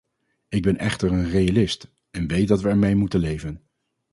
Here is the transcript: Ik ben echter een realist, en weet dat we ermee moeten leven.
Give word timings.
Ik 0.49 0.61
ben 0.63 0.77
echter 0.77 1.11
een 1.11 1.29
realist, 1.29 1.87
en 2.11 2.27
weet 2.27 2.47
dat 2.47 2.61
we 2.61 2.69
ermee 2.69 2.95
moeten 2.95 3.19
leven. 3.19 3.61